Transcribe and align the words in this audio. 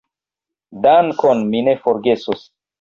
Dankon, 0.85 1.45
mi 1.53 1.63
ne 1.69 1.79
forgesos. 1.87 2.45